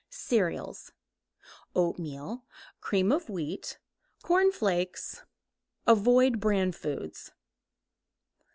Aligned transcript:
Cereals. 0.09 0.93
Oatmeal, 1.75 2.43
Cream 2.79 3.11
of 3.11 3.29
Wheat, 3.29 3.77
Corn 4.23 4.51
Flakes. 4.51 5.21
Avoid 5.85 6.39
bran 6.39 6.71
foods. 6.71 7.29